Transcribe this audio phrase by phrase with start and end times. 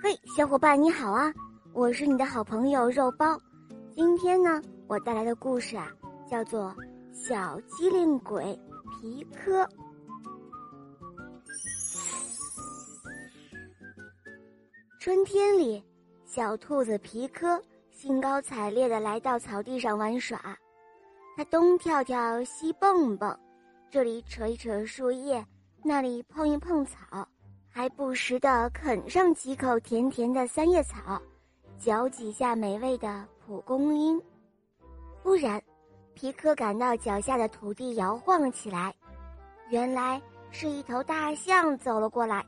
[0.00, 1.34] 嘿，小伙伴你好啊！
[1.72, 3.36] 我是你的好朋友肉包。
[3.96, 5.90] 今天呢，我带来的故事啊，
[6.30, 6.72] 叫做
[7.12, 8.56] 《小机灵鬼
[8.92, 9.64] 皮科》。
[15.00, 15.82] 春天里，
[16.24, 17.60] 小兔子皮科
[17.90, 20.56] 兴高采烈的来到草地上玩耍，
[21.36, 23.36] 它东跳跳，西蹦蹦，
[23.90, 25.44] 这里扯一扯树叶，
[25.82, 27.28] 那里碰一碰草。
[27.78, 31.22] 还不时地啃上几口甜甜的三叶草，
[31.78, 34.20] 嚼几下美味的蒲公英。
[35.22, 35.62] 忽然，
[36.12, 38.92] 皮克感到脚下的土地摇晃了起来，
[39.68, 40.20] 原来
[40.50, 42.44] 是一头大象走了过来。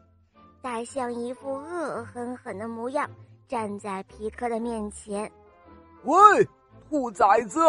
[0.60, 3.08] 大象一副恶狠狠的模样，
[3.46, 5.30] 站在皮克的面前。
[6.02, 6.48] “喂，
[6.88, 7.60] 兔崽子！”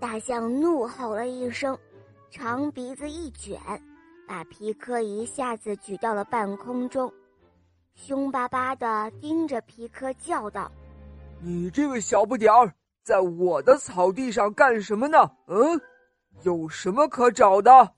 [0.00, 1.78] 大象怒吼了一声，
[2.30, 3.60] 长鼻子一卷。
[4.30, 7.12] 把皮科一下子举到了半空中，
[7.96, 10.70] 凶巴巴的盯着皮科叫道
[11.42, 12.72] ：“你这个小不点儿，
[13.02, 15.32] 在我的草地上干什么呢？
[15.48, 15.80] 嗯，
[16.44, 17.92] 有什么可找的？”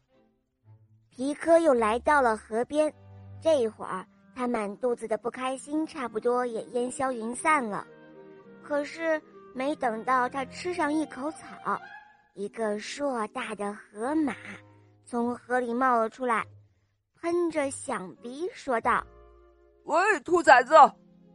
[1.14, 2.91] 皮克又来到了河边，
[3.42, 7.86] 这会儿他满肚子的不开心差不多也烟消云散了。
[8.62, 9.20] 可是
[9.55, 11.78] 没等到他吃上一口草，
[12.33, 14.34] 一个硕大的河马。
[15.12, 16.46] 从河里冒了出来，
[17.20, 19.06] 喷着响鼻说道
[19.84, 20.74] ：“喂，兔崽子，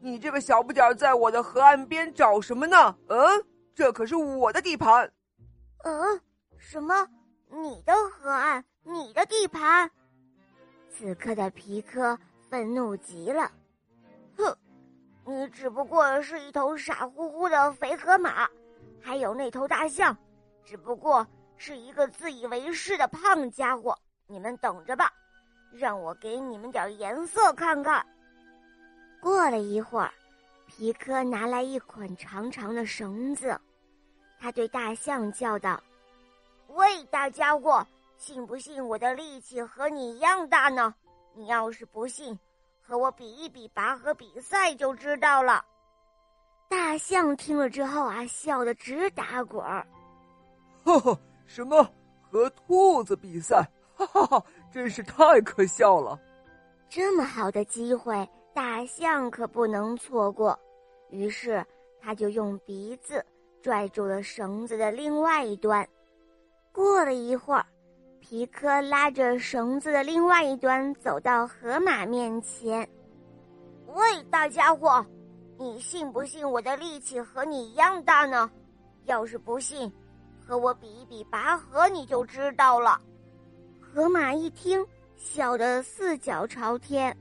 [0.02, 2.98] 你这个小不点儿，在我的河岸边找什么呢？
[3.08, 5.14] 嗯，这可是我的地盘。
[5.86, 6.20] ”“嗯，
[6.58, 7.08] 什么？
[7.52, 9.92] 你的河岸，你的地盘？”
[10.90, 12.18] 此刻的皮科
[12.50, 13.52] 愤怒极了
[14.38, 14.58] ，“哼，
[15.24, 18.50] 你只不过是一头傻乎乎的肥河马，
[19.00, 20.18] 还有那头大象，
[20.66, 25.12] 只不过……”是一个自以为是的胖家伙，你们等着吧，
[25.72, 28.06] 让我给你们点颜色看看。
[29.20, 30.12] 过了一会儿，
[30.68, 33.60] 皮科拿来一捆长长的绳子，
[34.40, 35.82] 他对大象叫道
[36.70, 37.86] ：“喂，大家伙，
[38.18, 40.94] 信不信我的力气和你一样大呢？
[41.34, 42.38] 你要是不信，
[42.82, 45.66] 和我比一比拔河比赛就知道了。”
[46.70, 49.88] 大象听了之后啊，笑得直打滚儿，
[50.86, 51.20] 呵呵。
[51.48, 51.90] 什么
[52.22, 53.68] 和兔子比赛？
[53.96, 56.20] 哈哈哈，真是太可笑了！
[56.88, 60.58] 这么好的机会，大象可不能错过。
[61.10, 61.66] 于是，
[62.00, 63.26] 他就用鼻子
[63.60, 65.88] 拽住了绳子的另外一端。
[66.72, 67.66] 过了一会儿，
[68.20, 72.88] 皮科拉着绳子的另外一端走到河马面前。
[73.96, 75.04] “喂，大家伙，
[75.58, 78.52] 你信不信我的力气和你一样大呢？
[79.06, 79.92] 要是不信。”
[80.48, 83.02] 和我比一比拔河，你就知道了。
[83.82, 84.86] 河马一听，
[85.18, 87.16] 笑得四脚朝天，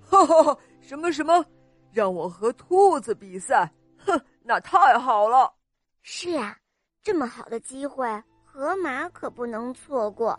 [0.00, 0.58] 哈哈哈！
[0.80, 1.44] 什么什么，
[1.92, 3.70] 让我和兔子比赛？
[3.98, 5.52] 哼，那太好了。
[6.00, 6.56] 是啊，
[7.02, 8.06] 这么好的机会，
[8.42, 10.38] 河马可不能错过。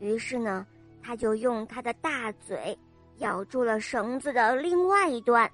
[0.00, 0.66] 于是呢，
[1.02, 2.78] 他就用他的大嘴
[3.18, 5.50] 咬住了绳子的另外一端。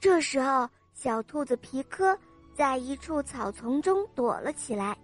[0.00, 2.18] 这时候，小兔子皮科
[2.54, 4.96] 在一处草丛中躲了起来。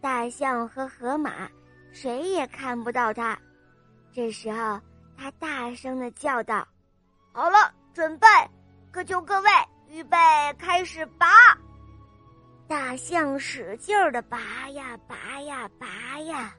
[0.00, 1.48] 大象和河马，
[1.92, 3.38] 谁也看不到它。
[4.12, 4.80] 这时候，
[5.16, 6.66] 他大声的叫道
[7.32, 8.26] ：“好了，准备，
[8.90, 9.50] 各就各位，
[9.88, 10.16] 预备，
[10.58, 11.26] 开始拔！”
[12.68, 16.54] 大象使劲儿的拔呀拔呀拔呀，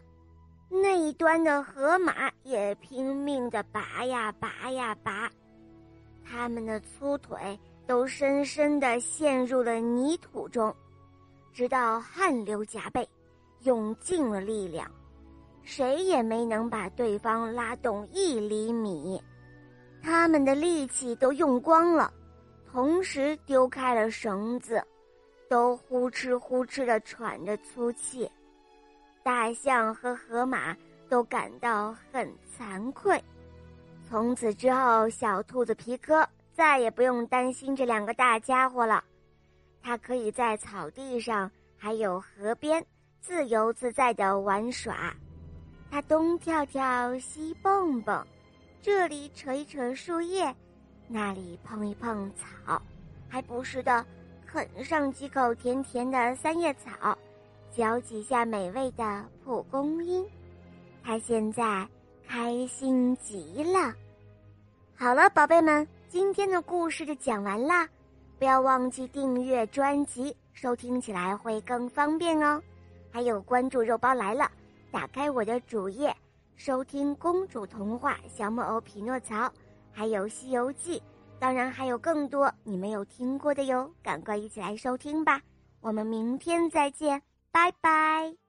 [0.69, 5.29] 那一端的河马也拼命的拔呀拔呀拔，
[6.25, 10.73] 他们的粗腿都深深的陷入了泥土中，
[11.53, 13.07] 直到汗流浃背。
[13.67, 14.89] 用尽了力量，
[15.61, 19.21] 谁也没能把对方拉动一厘米。
[20.01, 22.09] 他们的力气都用光了，
[22.71, 24.81] 同时丢开了绳子，
[25.49, 28.31] 都呼哧呼哧的喘着粗气。
[29.21, 30.73] 大象和河马
[31.09, 33.21] 都感到很惭愧。
[34.07, 39.03] 从此之后，小兔子皮科再也不用担心这两个大家伙了，
[39.81, 42.81] 它可以在草地上，还有河边。
[43.27, 45.13] 自由自在的玩耍，
[45.91, 48.25] 它东跳跳，西蹦蹦，
[48.81, 50.55] 这里扯一扯树叶，
[51.09, 52.81] 那里碰一碰草，
[53.27, 54.05] 还不时的
[54.45, 57.17] 啃上几口甜甜的三叶草，
[57.75, 60.25] 嚼几下美味的蒲公英。
[61.03, 61.85] 它现在
[62.25, 63.93] 开心极了。
[64.95, 67.89] 好了，宝贝们，今天的故事就讲完啦，
[68.39, 72.63] 不要忘记订阅专辑，收听起来会更方便哦。
[73.11, 74.49] 还有关注肉包来了，
[74.91, 76.15] 打开我的主页，
[76.55, 79.35] 收听公主童话《小木偶匹诺曹》，
[79.91, 80.99] 还有《西游记》，
[81.39, 85.41] 当然还有更多你没有听过的哟，赶快一起来收听吧！
[85.81, 87.21] 我们明天再见，
[87.51, 88.46] 拜拜。